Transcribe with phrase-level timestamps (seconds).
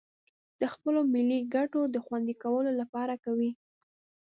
[0.59, 3.51] د خپلو ملي گټو د خوندي کولو لپاره کوي